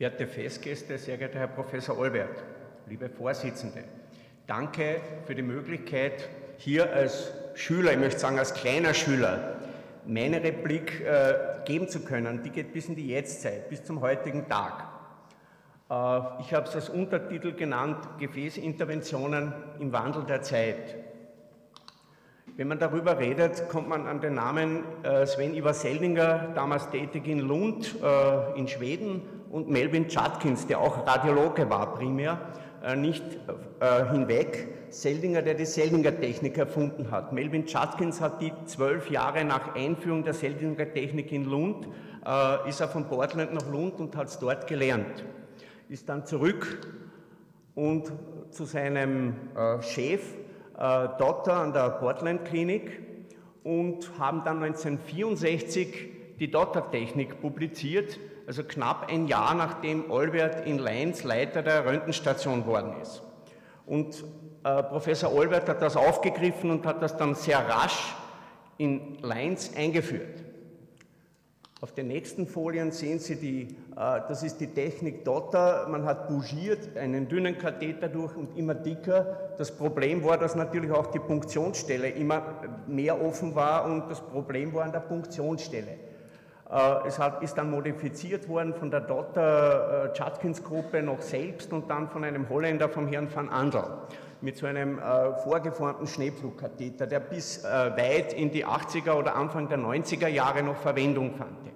[0.00, 2.42] Werte Festgäste, sehr geehrter Herr Professor Olbert,
[2.86, 3.84] liebe Vorsitzende,
[4.46, 6.26] danke für die Möglichkeit,
[6.56, 9.56] hier als Schüler, ich möchte sagen als kleiner Schüler,
[10.06, 11.34] meine Replik äh,
[11.66, 12.42] geben zu können.
[12.42, 14.84] Die geht bis in die Jetztzeit, bis zum heutigen Tag.
[15.90, 21.09] Äh, ich habe es als Untertitel genannt, Gefäßinterventionen im Wandel der Zeit.
[22.56, 27.26] Wenn man darüber redet, kommt man an den Namen äh, Sven Ivar Seldinger, damals tätig
[27.26, 32.40] in Lund äh, in Schweden, und Melvin Judkins, der auch Radiologe war primär,
[32.84, 33.24] äh, nicht
[34.12, 34.68] hinweg.
[34.90, 37.32] Seldinger, der die Seldinger-Technik erfunden hat.
[37.32, 41.88] Melvin Judkins hat die zwölf Jahre nach Einführung der Seldinger-Technik in Lund,
[42.66, 45.24] ist er von Portland nach Lund und hat es dort gelernt.
[45.88, 46.88] Ist dann zurück
[47.76, 48.12] und
[48.50, 49.34] zu seinem
[49.80, 50.22] Chef
[50.80, 53.02] Dotter an der Portland Klinik
[53.64, 56.08] und haben dann 1964
[56.38, 62.94] die Dotter-Technik publiziert, also knapp ein Jahr nachdem Olbert in Leins Leiter der Röntgenstation worden
[63.02, 63.22] ist.
[63.84, 64.24] Und
[64.64, 68.14] äh, Professor Olbert hat das aufgegriffen und hat das dann sehr rasch
[68.78, 70.39] in Leins eingeführt.
[71.82, 75.86] Auf den nächsten Folien sehen Sie, die, äh, das ist die Technik Dotter.
[75.88, 79.54] Man hat bougiert einen dünnen Katheter durch und immer dicker.
[79.56, 82.42] Das Problem war, dass natürlich auch die Punktionsstelle immer
[82.86, 85.92] mehr offen war und das Problem war an der Punktionsstelle.
[86.70, 92.10] Äh, es ist dann modifiziert worden von der Dotter Judkins Gruppe noch selbst und dann
[92.10, 93.84] von einem Holländer, vom Herrn van Andel,
[94.42, 99.66] mit so einem äh, vorgeformten Schneepflugkatheter, der bis äh, weit in die 80er oder Anfang
[99.70, 101.69] der 90er Jahre noch Verwendung fand.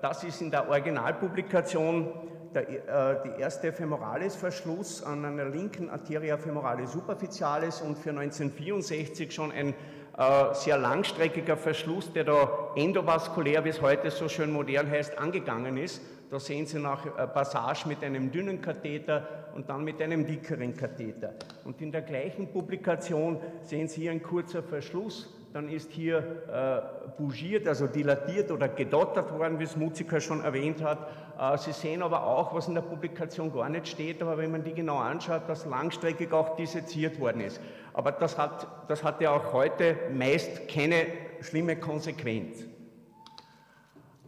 [0.00, 2.12] Das ist in der Originalpublikation
[2.54, 9.74] der, die erste Femoralis-Verschluss an einer linken Arteria femoralis superficialis und für 1964 schon ein
[10.16, 15.76] äh, sehr langstreckiger Verschluss, der da endovaskulär, wie es heute so schön modern heißt, angegangen
[15.76, 16.00] ist.
[16.30, 20.76] Da sehen Sie nach äh, Passage mit einem dünnen Katheter und dann mit einem dickeren
[20.76, 21.34] Katheter.
[21.64, 27.10] Und in der gleichen Publikation sehen Sie hier ein kurzer Verschluss, dann ist hier äh,
[27.20, 31.10] bougiert, also dilatiert oder gedottert worden, wie es Muzika schon erwähnt hat.
[31.38, 34.64] Äh, Sie sehen aber auch, was in der Publikation gar nicht steht, aber wenn man
[34.64, 37.60] die genau anschaut, dass langstreckig auch disseziert worden ist.
[37.92, 41.06] Aber das hat, das hat ja auch heute meist keine
[41.42, 42.64] schlimme Konsequenz.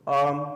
[0.06, 0.46] Ähm,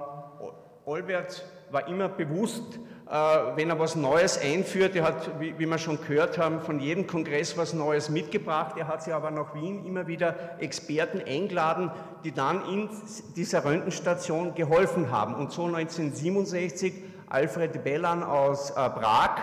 [0.85, 2.79] Olbert war immer bewusst,
[3.11, 7.57] wenn er was Neues einführt, er hat, wie, wir schon gehört haben, von jedem Kongress
[7.57, 8.77] was Neues mitgebracht.
[8.77, 11.91] Er hat sich aber nach Wien immer wieder Experten eingeladen,
[12.23, 12.91] die dann in
[13.35, 15.35] dieser Röntgenstation geholfen haben.
[15.35, 16.93] Und so 1967
[17.31, 19.39] Alfred Bellan aus äh, Prag,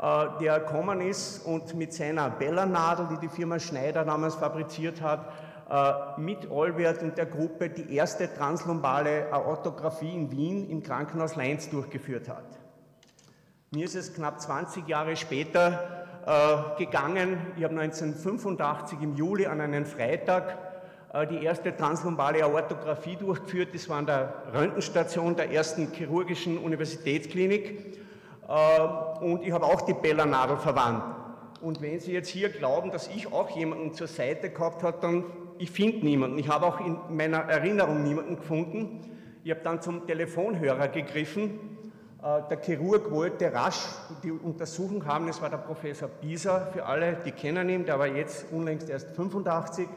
[0.00, 5.32] äh, der gekommen ist und mit seiner Bellernadel, die die Firma Schneider damals fabriziert hat,
[5.70, 11.70] äh, mit Olwert und der Gruppe die erste translumbale Aortographie in Wien im Krankenhaus Leins
[11.70, 12.60] durchgeführt hat.
[13.72, 17.38] Mir ist es knapp 20 Jahre später äh, gegangen.
[17.56, 20.58] Ich habe 1985 im Juli an einem Freitag
[21.12, 23.68] äh, die erste translumbale Aortographie durchgeführt.
[23.72, 27.96] Das war an der Röntgenstation der ersten chirurgischen Universitätsklinik.
[28.48, 31.04] Äh, und ich habe auch die Bellernadel verwandt.
[31.60, 35.24] Und wenn Sie jetzt hier glauben, dass ich auch jemanden zur Seite gehabt habe, dann
[35.58, 36.38] ich finde niemanden.
[36.40, 39.00] Ich habe auch in meiner Erinnerung niemanden gefunden.
[39.44, 41.78] Ich habe dann zum Telefonhörer gegriffen.
[42.22, 43.86] Äh, der Chirurg wollte rasch
[44.22, 45.28] die Untersuchung haben.
[45.28, 47.86] Es war der Professor Bieser für alle, die kennen ihn.
[47.86, 49.88] Der war jetzt unlängst erst 85.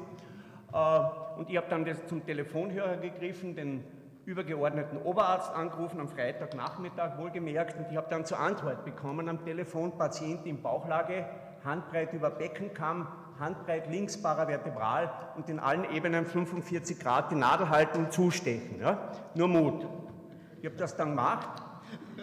[0.71, 0.99] Äh,
[1.37, 3.83] und ich habe dann zum Telefonhörer gegriffen, den
[4.25, 9.97] übergeordneten Oberarzt angerufen am Freitagnachmittag, wohlgemerkt, und ich habe dann zur Antwort bekommen am Telefon,
[9.97, 11.25] Patient in Bauchlage,
[11.65, 13.07] Handbreit über Beckenkamm,
[13.37, 18.79] Handbreit links paravertebral und in allen Ebenen 45 Grad die Nadel halten und zustechen.
[18.79, 19.11] Ja?
[19.35, 19.85] Nur Mut.
[20.61, 21.62] Ich habe das dann gemacht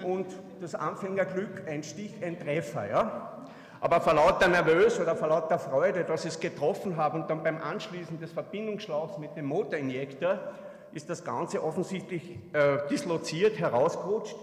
[0.04, 0.26] und
[0.60, 2.88] das Anfängerglück, ein Stich, ein Treffer.
[2.88, 3.44] Ja?
[3.80, 7.42] Aber vor lauter Nervös oder vor lauter Freude, dass ich es getroffen habe und dann
[7.42, 10.38] beim Anschließen des Verbindungsschlauchs mit dem Motorinjektor
[10.92, 14.36] ist das Ganze offensichtlich äh, disloziert, herausgerutscht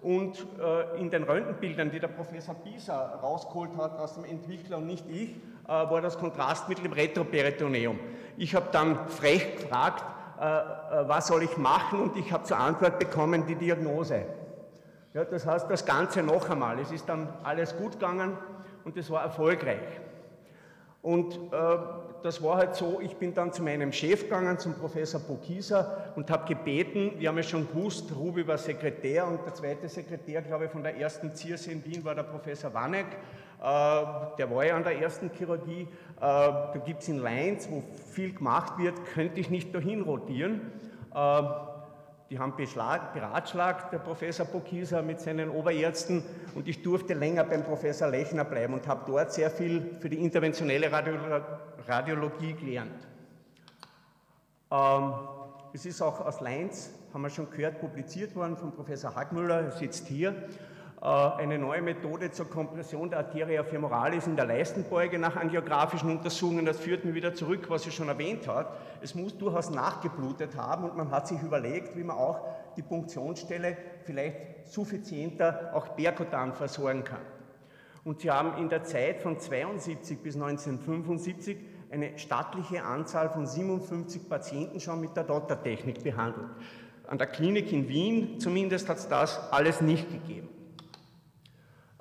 [0.00, 4.86] und äh, in den Röntgenbildern, die der Professor Pisa rausgeholt hat aus dem Entwickler und
[4.86, 7.98] nicht ich, äh, war das Kontrastmittel im Retroperitoneum.
[8.36, 10.04] Ich habe dann frech gefragt,
[10.40, 14.24] äh, äh, was soll ich machen und ich habe zur Antwort bekommen, die Diagnose.
[15.14, 16.78] Ja, das heißt, das Ganze noch einmal.
[16.78, 18.36] Es ist dann alles gut gegangen
[18.84, 20.00] und es war erfolgreich.
[21.00, 21.76] Und äh,
[22.22, 26.30] das war halt so, ich bin dann zu meinem Chef gegangen, zum Professor Bokisa und
[26.30, 30.66] habe gebeten, wir haben ja schon gewusst, Ruby war Sekretär und der zweite Sekretär, glaube
[30.66, 33.16] ich, von der ersten CIRSE in Wien war der Professor Wanek, äh,
[33.60, 37.82] der war ja an der ersten Chirurgie, äh, da gibt es in Leinz, wo
[38.12, 40.72] viel gemacht wird, könnte ich nicht dahin rotieren.
[42.30, 46.22] Die haben beratschlagt, der Professor Bokisa mit seinen Oberärzten
[46.54, 50.18] und ich durfte länger beim Professor Lechner bleiben und habe dort sehr viel für die
[50.18, 50.90] interventionelle
[51.86, 53.08] Radiologie gelernt.
[54.70, 55.12] Ähm,
[55.72, 59.70] es ist auch aus Leins, haben wir schon gehört, publiziert worden von Professor Hackmüller, er
[59.70, 60.34] sitzt hier.
[61.00, 66.64] Äh, eine neue Methode zur Kompression der Arteria femoralis in der Leistenbeuge nach angiografischen Untersuchungen.
[66.64, 68.76] Das führt mich wieder zurück, was sie schon erwähnt hat.
[69.00, 72.40] Es muss durchaus nachgeblutet haben und man hat sich überlegt, wie man auch
[72.76, 77.22] die Punktionsstelle vielleicht suffizienter auch perkutan versorgen kann.
[78.04, 81.58] Und sie haben in der Zeit von 72 bis 1975
[81.90, 86.48] eine stattliche Anzahl von 57 Patienten schon mit der Dottertechnik behandelt.
[87.06, 90.48] An der Klinik in Wien zumindest hat es das alles nicht gegeben.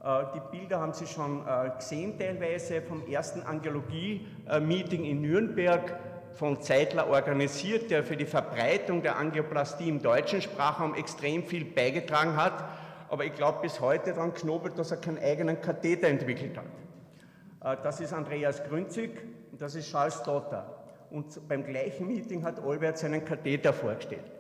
[0.07, 6.00] Äh, die Bilder haben Sie schon äh, gesehen teilweise vom ersten Angiologie-Meeting in Nürnberg
[6.33, 12.38] von Zeitler organisiert, der für die Verbreitung der Angioplastie im deutschen Sprachraum extrem viel beigetragen
[12.38, 12.63] hat.
[13.09, 17.77] Aber ich glaube bis heute daran knobelt, dass er keinen eigenen Katheter entwickelt hat.
[17.77, 19.12] Äh, das ist Andreas Grünzig
[19.51, 20.74] und das ist Charles Dotter.
[21.12, 24.31] Und beim gleichen Meeting hat Olbert seinen Katheter vorgestellt.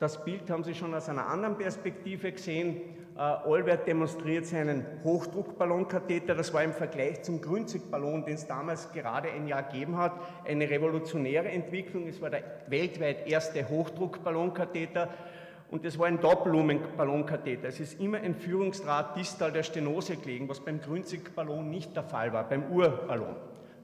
[0.00, 2.80] Das Bild haben Sie schon aus einer anderen Perspektive gesehen.
[3.16, 6.34] Äh, Olbert demonstriert seinen Hochdruckballonkatheter.
[6.34, 10.12] Das war im Vergleich zum Grünzigballon, den es damals gerade ein Jahr gegeben hat,
[10.44, 12.08] eine revolutionäre Entwicklung.
[12.08, 15.10] Es war der weltweit erste Hochdruckballonkatheter
[15.70, 17.68] und es war ein Doppellumenballonkatheter.
[17.68, 22.32] Es ist immer ein Führungsdraht distal der Stenose gelegen, was beim Grünzigballon nicht der Fall
[22.32, 23.36] war, beim Urballon.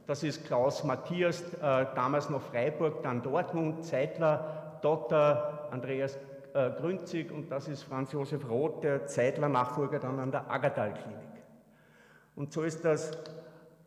[0.09, 6.19] Das ist Klaus Matthias, äh, damals noch Freiburg, dann Dortmund, Zeitler, Dotter, Andreas
[6.55, 11.31] äh, Grünzig und das ist Franz Josef Roth, der Zeitler Nachfolger dann an der Agathal-Klinik.
[12.35, 13.17] Und so ist das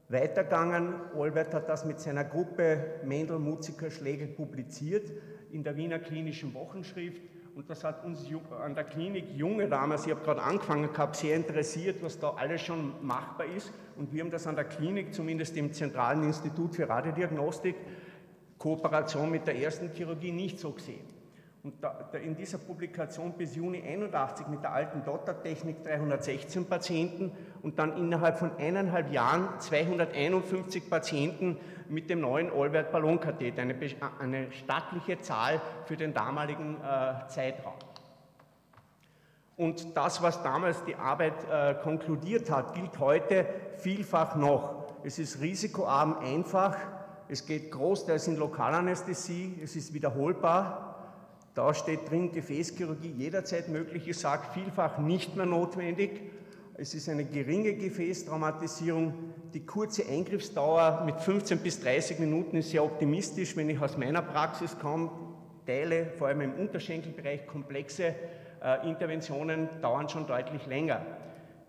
[0.09, 0.93] weitergegangen.
[1.15, 5.11] Olbert hat das mit seiner Gruppe Mendel, Mutziker, Schlegel publiziert
[5.51, 7.21] in der Wiener Klinischen Wochenschrift.
[7.55, 8.25] Und das hat uns
[8.63, 12.61] an der Klinik Junge damals, ich habe gerade angefangen gehabt, sehr interessiert, was da alles
[12.61, 13.71] schon machbar ist.
[13.95, 17.75] Und wir haben das an der Klinik, zumindest im Zentralen Institut für Radiodiagnostik,
[18.57, 21.05] Kooperation mit der ersten Chirurgie nicht so gesehen.
[21.63, 27.31] Und da, in dieser Publikation bis Juni 81 mit der alten Dotter-Technik 316 Patienten
[27.61, 31.57] und dann innerhalb von eineinhalb Jahren 251 Patienten
[31.87, 33.75] mit dem neuen Olbert Ballonkatheter, eine,
[34.19, 37.75] eine stattliche Zahl für den damaligen äh, Zeitraum.
[39.55, 43.45] Und das, was damals die Arbeit äh, konkludiert hat, gilt heute
[43.77, 44.83] vielfach noch.
[45.05, 46.75] Es ist risikoarm einfach,
[47.29, 50.92] es geht großteils in Lokalanästhesie, es ist wiederholbar,
[51.55, 54.07] da steht drin, Gefäßchirurgie jederzeit möglich.
[54.07, 56.21] Ich sage vielfach nicht mehr notwendig.
[56.75, 59.13] Es ist eine geringe Gefäßtraumatisierung.
[59.53, 63.55] Die kurze Eingriffsdauer mit 15 bis 30 Minuten ist sehr optimistisch.
[63.55, 65.11] Wenn ich aus meiner Praxis komme,
[65.67, 68.15] teile, vor allem im Unterschenkelbereich, komplexe
[68.63, 71.05] äh, Interventionen dauern schon deutlich länger.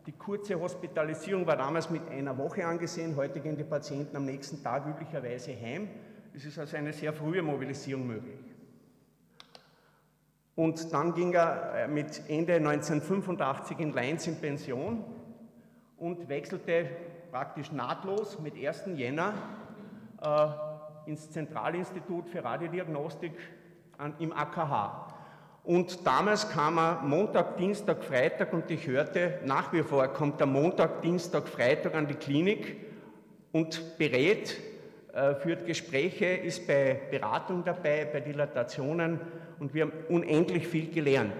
[0.06, 3.16] Die kurze Hospitalisierung war damals mit einer Woche angesehen.
[3.16, 5.88] Heute gehen die Patienten am nächsten Tag üblicherweise heim.
[6.34, 8.53] Es ist also eine sehr frühe Mobilisierung möglich.
[10.56, 15.04] Und dann ging er äh, mit Ende 1985 in Leins in Pension
[15.96, 16.88] und wechselte
[17.32, 18.84] praktisch nahtlos mit 1.
[18.94, 19.34] Jänner
[20.22, 23.32] äh, ins Zentralinstitut für Radiodiagnostik
[23.98, 25.08] an, im AKH.
[25.64, 30.46] Und damals kam er Montag, Dienstag, Freitag und ich hörte, nach wie vor kommt er
[30.46, 32.76] Montag, Dienstag, Freitag an die Klinik
[33.50, 34.60] und berät,
[35.40, 39.20] führt Gespräche, ist bei Beratung dabei, bei Dilatationen
[39.58, 41.32] und wir haben unendlich viel gelernt.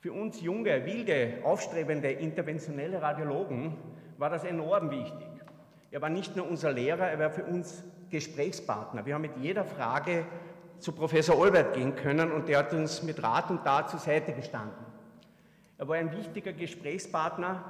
[0.00, 3.74] Für uns junge, wilde, aufstrebende, interventionelle Radiologen
[4.18, 5.26] war das enorm wichtig.
[5.90, 9.06] Er war nicht nur unser Lehrer, er war für uns Gesprächspartner.
[9.06, 10.24] Wir haben mit jeder Frage
[10.78, 14.32] zu Professor Olbert gehen können und er hat uns mit Rat und Tat zur Seite
[14.32, 14.86] gestanden.
[15.78, 17.64] Er war ein wichtiger Gesprächspartner,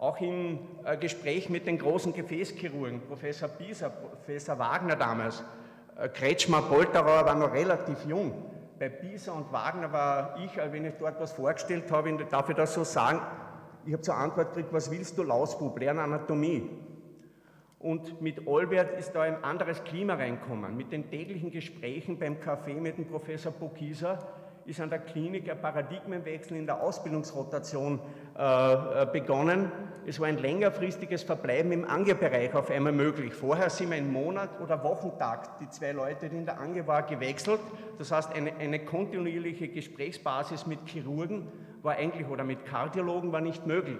[0.00, 5.44] auch im äh, Gespräch mit den großen Gefäßchirurgen, Professor Bieser, Professor Wagner damals,
[5.98, 8.32] äh, Kretschmer, Polterauer war noch relativ jung.
[8.78, 12.56] Bei Bieser und Wagner war ich, äh, wenn ich dort was vorgestellt habe, darf ich
[12.56, 13.20] das so sagen,
[13.84, 16.70] ich habe zur Antwort gekriegt, was willst du, Lausbub, lern Anatomie.
[17.78, 20.76] Und mit Olbert ist da ein anderes Klima reinkommen.
[20.76, 24.18] Mit den täglichen Gesprächen beim Café mit dem Professor Bokisa
[24.70, 27.98] ist an der Klinik ein Paradigmenwechsel in der Ausbildungsrotation
[28.38, 28.42] äh,
[29.02, 29.72] äh, begonnen.
[30.06, 33.34] Es war ein längerfristiges Verbleiben im Angebereich auf einmal möglich.
[33.34, 37.06] Vorher sind wir im Monat oder Wochentag die zwei Leute, die in der Ange waren,
[37.08, 37.58] gewechselt.
[37.98, 41.48] Das heißt, eine, eine kontinuierliche Gesprächsbasis mit Chirurgen
[41.82, 43.98] war eigentlich oder mit Kardiologen war nicht möglich.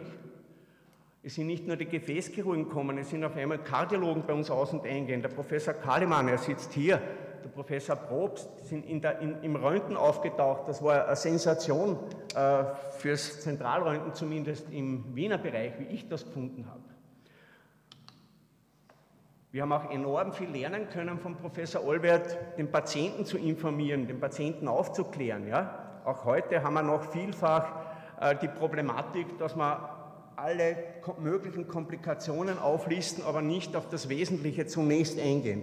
[1.24, 4.72] Es sind nicht nur die Gefäßchirurgen gekommen, es sind auf einmal Kardiologen bei uns aus
[4.72, 5.20] und eingehen.
[5.20, 7.02] Der Professor Kalimann, er sitzt hier,
[7.44, 10.68] der Professor Probst, sind in der, in, im Röntgen aufgetaucht.
[10.68, 11.98] Das war eine Sensation
[12.34, 16.80] äh, fürs Zentralröntgen, zumindest im Wiener Bereich, wie ich das gefunden habe.
[19.52, 24.20] Wir haben auch enorm viel lernen können von Professor Olbert, den Patienten zu informieren, den
[24.20, 25.48] Patienten aufzuklären.
[25.48, 26.02] Ja?
[26.04, 27.72] Auch heute haben wir noch vielfach
[28.20, 29.96] äh, die Problematik, dass wir
[30.36, 30.76] alle
[31.18, 35.62] möglichen Komplikationen auflisten, aber nicht auf das Wesentliche zunächst eingehen.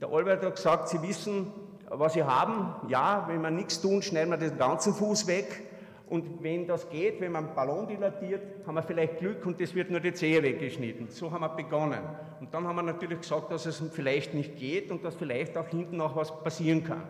[0.00, 1.52] Der Albert hat gesagt, Sie wissen,
[1.88, 2.74] was Sie haben.
[2.88, 5.62] Ja, wenn wir nichts tun, schneiden wir den ganzen Fuß weg.
[6.08, 9.74] Und wenn das geht, wenn man einen Ballon dilatiert, haben wir vielleicht Glück und es
[9.74, 11.08] wird nur die Zehe weggeschnitten.
[11.08, 12.00] So haben wir begonnen.
[12.40, 15.66] Und dann haben wir natürlich gesagt, dass es vielleicht nicht geht und dass vielleicht auch
[15.66, 17.02] hinten noch was passieren kann.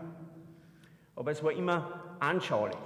[1.14, 2.76] Aber es war immer anschaulich.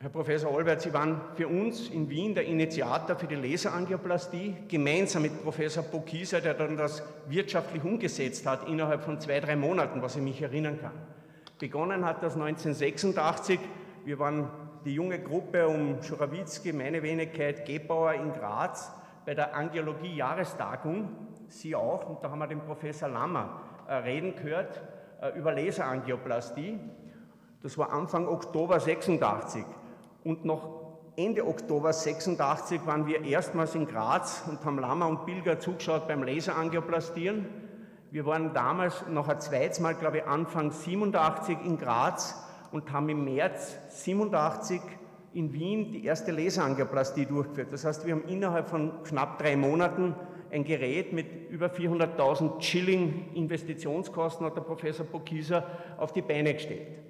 [0.00, 5.22] Herr Professor Olbert, Sie waren für uns in Wien der Initiator für die Laserangioplastie, gemeinsam
[5.22, 10.14] mit Professor Bokisa, der dann das wirtschaftlich umgesetzt hat, innerhalb von zwei, drei Monaten, was
[10.14, 10.92] ich mich erinnern kann.
[11.58, 13.58] Begonnen hat das 1986.
[14.04, 14.48] Wir waren
[14.84, 18.92] die junge Gruppe um Schurawitzki, meine Wenigkeit, Gebauer in Graz
[19.26, 21.08] bei der Angiologie-Jahrestagung.
[21.48, 24.80] Sie auch, und da haben wir den Professor Lammer äh, reden gehört
[25.20, 26.78] äh, über Laserangioplastie.
[27.64, 29.64] Das war Anfang Oktober 86.
[30.28, 35.58] Und noch Ende Oktober 86 waren wir erstmals in Graz und haben Lama und Pilger
[35.58, 37.46] zugeschaut beim Laserangioplastieren.
[38.10, 43.08] Wir waren damals noch ein zweites Mal, glaube ich, Anfang 87 in Graz und haben
[43.08, 44.82] im März 87
[45.32, 47.72] in Wien die erste Laserangioplastie durchgeführt.
[47.72, 50.14] Das heißt, wir haben innerhalb von knapp drei Monaten
[50.50, 55.64] ein Gerät mit über 400.000 Schilling Investitionskosten, hat der Professor Bokisa,
[55.96, 57.07] auf die Beine gestellt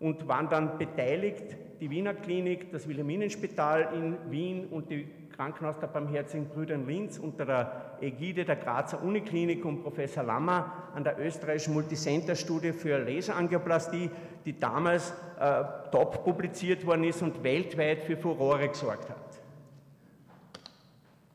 [0.00, 5.06] und waren dann beteiligt, die Wiener Klinik, das Wilhelminenspital in Wien und die
[5.38, 10.72] Krankenhaus der Barmherzigen Brüder in Linz unter der Ägide der Grazer Uniklinik und Professor Lammer
[10.94, 14.10] an der österreichischen Multicenter-Studie für Laserangioplastie,
[14.44, 15.62] die damals äh,
[15.92, 19.16] top publiziert worden ist und weltweit für Furore gesorgt hat.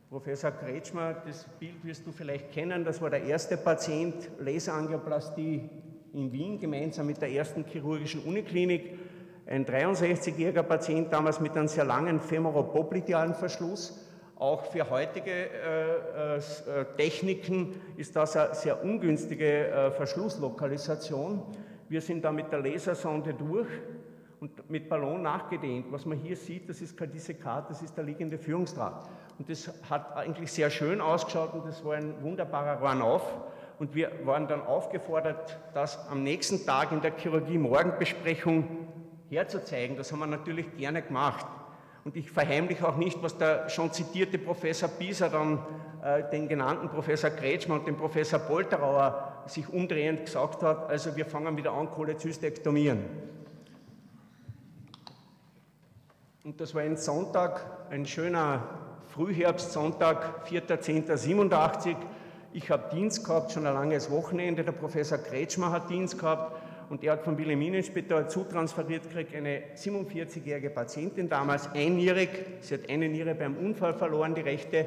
[0.10, 5.70] Professor Kretschmer, das Bild wirst du vielleicht kennen, das war der erste Patient Laserangioplastie
[6.14, 8.98] in Wien, gemeinsam mit der ersten chirurgischen Uniklinik.
[9.46, 14.00] Ein 63-jähriger Patient, damals mit einem sehr langen femoropoplitealen Verschluss.
[14.36, 21.42] Auch für heutige äh, äh, Techniken ist das eine sehr ungünstige äh, Verschlusslokalisation.
[21.90, 23.68] Wir sind da mit der Lasersonde durch
[24.40, 25.92] und mit Ballon nachgedehnt.
[25.92, 29.08] Was man hier sieht, das ist kein Dissekat, das ist der liegende Führungsdraht.
[29.40, 33.24] Und das hat eigentlich sehr schön ausgeschaut und das war ein wunderbarer Run-Off.
[33.80, 38.88] Und wir waren dann aufgefordert, das am nächsten Tag in der Chirurgie-Morgenbesprechung
[39.30, 39.98] herzuzeigen.
[39.98, 41.46] Das haben wir natürlich gerne gemacht.
[42.04, 45.60] Und ich verheimliche auch nicht, was der schon zitierte Professor Pieser dann
[46.04, 50.90] äh, den genannten Professor Kretschmann und den Professor Polterauer sich umdrehend gesagt hat.
[50.90, 53.00] Also wir fangen wieder an, Cholezystektomieren.
[56.44, 58.64] Und das war ein Sonntag, ein schöner
[59.14, 61.96] Frühherbstsonntag, 4.10.87.
[62.56, 64.64] Ich habe Dienst gehabt, schon ein langes Wochenende.
[64.64, 66.56] Der Professor Kretschmer hat Dienst gehabt
[66.92, 72.30] und er hat vom Wilhelminenspital zutransferiert gekriegt, eine 47-jährige Patientin, damals einjährig.
[72.60, 74.86] Sie hat eine Niere beim Unfall verloren, die rechte,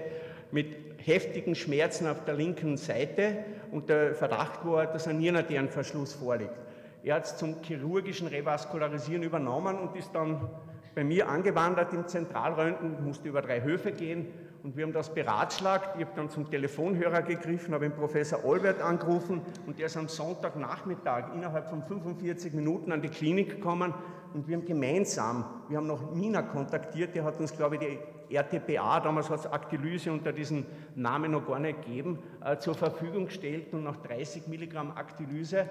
[0.52, 3.38] mit heftigen Schmerzen auf der linken Seite
[3.72, 6.54] und der Verdacht war, dass ein Nierenarterienverschluss vorliegt.
[7.02, 10.48] Er hat es zum chirurgischen Revaskularisieren übernommen und ist dann
[10.94, 14.28] bei mir angewandert im Zentralröntgen, musste über drei Höfe gehen
[14.66, 15.94] und wir haben das beratschlagt.
[15.96, 20.08] Ich habe dann zum Telefonhörer gegriffen, habe den Professor Olbert angerufen und der ist am
[20.08, 23.94] Sonntagnachmittag innerhalb von 45 Minuten an die Klinik gekommen
[24.34, 28.34] und wir haben gemeinsam, wir haben noch Mina kontaktiert, der hat uns, glaube ich, die
[28.34, 33.26] RTPA, damals hat es Aktilyse unter diesem Namen noch gar nicht gegeben, äh, zur Verfügung
[33.26, 35.68] gestellt und nach 30 Milligramm Aktilyse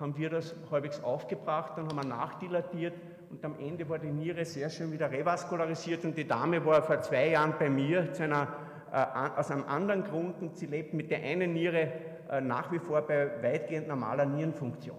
[0.00, 2.94] haben wir das halbwegs aufgebracht, dann haben wir nachdilatiert
[3.30, 7.00] und am Ende war die Niere sehr schön wieder revaskularisiert und die Dame war vor
[7.00, 8.48] zwei Jahren bei mir zu einer,
[8.92, 11.92] äh, aus einem anderen Grund und sie lebt mit der einen Niere
[12.30, 14.96] äh, nach wie vor bei weitgehend normaler Nierenfunktion.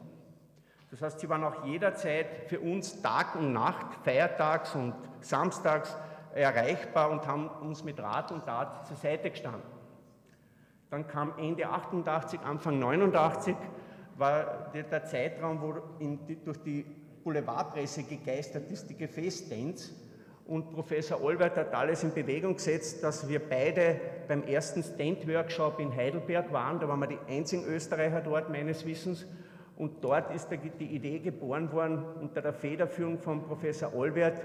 [0.92, 5.96] Das heißt, sie waren auch jederzeit für uns Tag und Nacht, feiertags und samstags
[6.34, 9.62] erreichbar und haben uns mit Rat und Tat zur Seite gestanden.
[10.90, 13.56] Dann kam Ende 88, Anfang 89,
[14.18, 16.86] war der Zeitraum, wo in, durch die
[17.24, 19.92] Boulevardpresse gegeistert ist, die Gefäßdance.
[20.46, 25.96] Und Professor Olbert hat alles in Bewegung gesetzt, dass wir beide beim ersten Stand-Workshop in
[25.96, 26.80] Heidelberg waren.
[26.80, 29.28] Da waren wir die einzigen Österreicher dort, meines Wissens.
[29.78, 34.42] Und dort ist die Idee geboren worden, unter der Federführung von Professor Olbert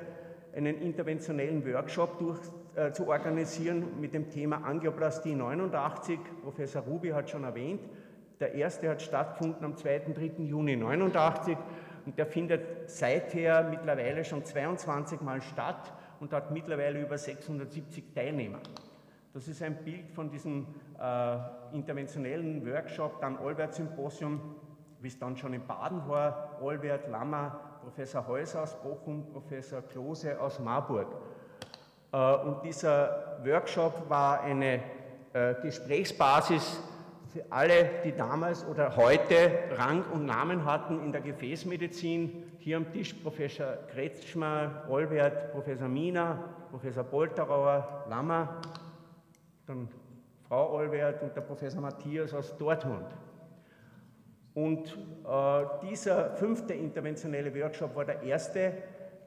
[0.54, 2.38] einen interventionellen Workshop durch,
[2.76, 6.21] äh, zu organisieren mit dem Thema Angioplastie 89.
[6.43, 7.81] Professor Ruby hat schon erwähnt,
[8.40, 10.12] Der erste hat stattgefunden am 2.
[10.12, 10.43] 3.
[10.45, 11.57] Juni 1989
[12.06, 18.58] und der findet seither mittlerweile schon 22 Mal statt und hat mittlerweile über 670 Teilnehmer.
[19.32, 20.66] Das ist ein Bild von diesem
[21.00, 21.37] äh,
[21.73, 24.40] interventionellen Workshop, dann Olbert-Symposium,
[25.00, 30.40] wie es dann schon in Baden war, Olbert, Lammer, Professor Häuser aus Bochum, Professor Klose
[30.40, 31.08] aus Marburg.
[32.12, 34.80] Äh, und dieser Workshop war eine
[35.32, 36.80] äh, Gesprächsbasis
[37.35, 42.45] für alle, die damals oder heute Rang und Namen hatten in der Gefäßmedizin.
[42.61, 46.38] Hier am Tisch Professor Kretschmer, Olbert, Professor Mina,
[46.71, 48.61] Professor Bolterauer, Lammer,
[49.67, 49.88] dann
[50.47, 53.09] Frau Olbert und der Professor Matthias aus Dortmund.
[54.55, 58.75] Und äh, dieser fünfte interventionelle Workshop war der erste,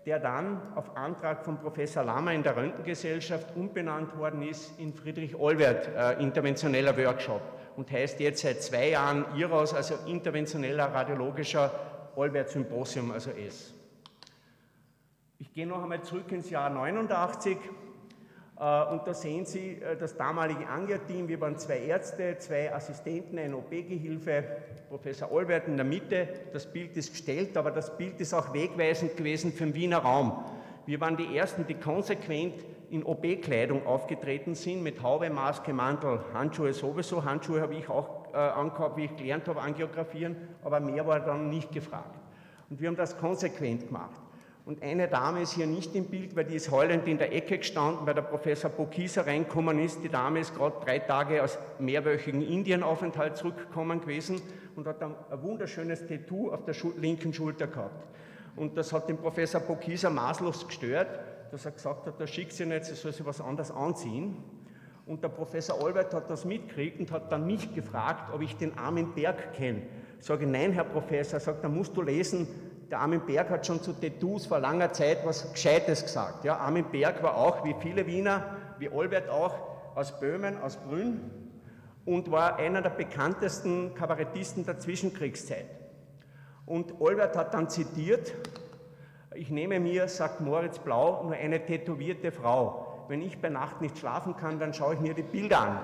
[0.08, 5.36] der dann auf Antrag von Professor Lammer in der Röntgengesellschaft umbenannt worden ist in Friedrich
[5.36, 7.42] Olwert äh, interventioneller Workshop
[7.76, 11.72] und heißt jetzt seit zwei Jahren IRAS, also interventioneller radiologischer
[12.16, 13.74] Olwert Symposium, also S.
[15.40, 17.60] Ich gehe noch einmal zurück ins Jahr 89 äh,
[18.60, 21.28] und da sehen Sie äh, das damalige Angler-Team.
[21.28, 24.44] Wir waren zwei Ärzte, zwei Assistenten, ein OP-Gehilfe,
[24.90, 26.28] Professor Olbert in der Mitte.
[26.54, 30.44] Das Bild ist gestellt, aber das Bild ist auch wegweisend gewesen für den Wiener Raum.
[30.88, 36.74] Wir waren die Ersten, die konsequent in OP-Kleidung aufgetreten sind, mit Haube, Maske, Mantel, Handschuhe
[36.74, 37.24] sowieso.
[37.24, 41.50] Handschuhe habe ich auch äh, angehabt, wie ich gelernt habe, angiografieren, aber mehr war dann
[41.50, 42.18] nicht gefragt.
[42.70, 44.22] Und wir haben das konsequent gemacht.
[44.68, 47.58] Und eine Dame ist hier nicht im Bild, weil die ist heulend in der Ecke
[47.58, 50.04] gestanden, weil der Professor Bokisa reinkommen ist.
[50.04, 54.42] Die Dame ist gerade drei Tage aus mehrwöchigen Indienaufenthalt zurückgekommen gewesen
[54.76, 58.08] und hat ein, ein wunderschönes Tattoo auf der linken Schulter gehabt.
[58.58, 61.18] Und das hat den Professor Bokisa maßlos gestört,
[61.54, 64.36] dass er gesagt hat, da schickt sie nicht, sie soll sich was anderes anziehen.
[65.06, 68.78] Und der Professor Albert hat das mitgekriegt und hat dann mich gefragt, ob ich den
[68.78, 69.84] Armin Berg kenne.
[70.20, 72.50] Sage, nein, Herr Professor, sagt, da musst du lesen,
[72.90, 76.46] der Armin Berg hat schon zu Tattoos vor langer Zeit was Gescheites gesagt.
[76.46, 79.56] Ja, Armin Berg war auch, wie viele Wiener, wie Olbert auch,
[79.96, 81.32] aus Böhmen, aus Brünn
[82.06, 85.66] und war einer der bekanntesten Kabarettisten der Zwischenkriegszeit.
[86.66, 88.34] Und Olbert hat dann zitiert,
[89.36, 93.06] ich nehme mir, sagt Moritz Blau, nur eine tätowierte Frau.
[93.10, 95.80] Wenn ich bei Nacht nicht schlafen kann, dann schaue ich mir die Bilder an.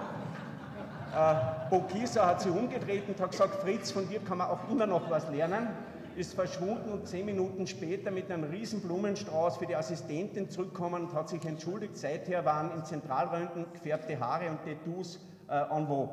[1.15, 4.87] Äh, Bokisa hat sich umgedreht und hat gesagt, Fritz, von dir kann man auch immer
[4.87, 5.67] noch was lernen
[6.15, 11.13] ist verschwunden und zehn Minuten später mit einem riesen Blumenstrauß für die Assistentin zurückgekommen und
[11.13, 11.97] hat sich entschuldigt.
[11.97, 16.09] Seither waren im Zentralröntgen gefärbte Haare und Tattoos äh, en vogue.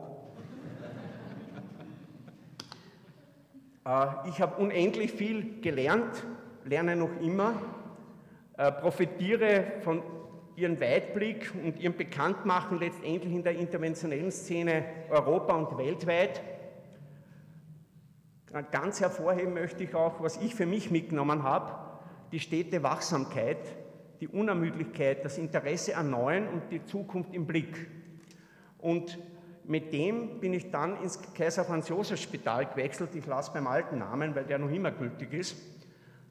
[3.86, 6.24] äh, ich habe unendlich viel gelernt,
[6.64, 7.54] lerne noch immer,
[8.56, 10.02] äh, profitiere von
[10.56, 16.42] ihrem Weitblick und ihrem Bekanntmachen letztendlich in der interventionellen Szene Europa und weltweit.
[18.72, 21.72] Ganz hervorheben möchte ich auch, was ich für mich mitgenommen habe,
[22.32, 23.58] die stete Wachsamkeit,
[24.20, 27.88] die Unermüdlichkeit, das Interesse an Neuen und die Zukunft im Blick.
[28.78, 29.18] Und
[29.64, 33.98] mit dem bin ich dann ins Kaiser Franz Josef Spital gewechselt, ich lasse beim alten
[33.98, 35.56] Namen, weil der noch immer gültig ist,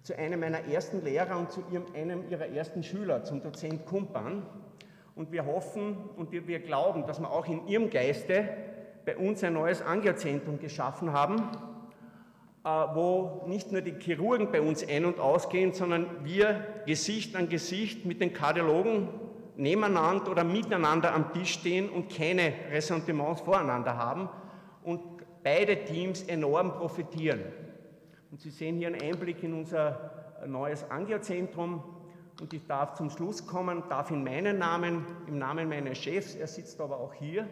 [0.04, 1.64] zu einem meiner ersten Lehrer und zu
[1.96, 4.44] einem ihrer ersten Schüler, zum Dozent Kumpan.
[5.16, 8.50] Und wir hoffen und wir glauben, dass wir auch in ihrem Geiste
[9.06, 11.50] bei uns ein neues Angiozentrum geschaffen haben,
[12.96, 18.06] wo nicht nur die Chirurgen bei uns ein- und ausgehen, sondern wir Gesicht an Gesicht
[18.06, 19.10] mit den Kardiologen
[19.56, 24.30] nebeneinander oder miteinander am Tisch stehen und keine Ressentiments voreinander haben
[24.84, 25.02] und
[25.44, 27.42] beide Teams enorm profitieren.
[28.32, 31.84] Und Sie sehen hier einen Einblick in unser neues Angiozentrum
[32.40, 36.48] und ich darf zum Schluss kommen, darf in meinen Namen, im Namen meines Chefs, er
[36.48, 37.48] sitzt aber auch hier,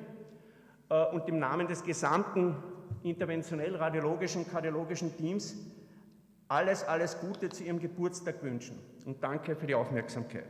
[0.89, 2.55] äh, und im Namen des gesamten
[3.09, 5.55] interventionell-radiologischen, kardiologischen Teams
[6.47, 10.45] alles, alles Gute zu Ihrem Geburtstag wünschen und danke für die Aufmerksamkeit.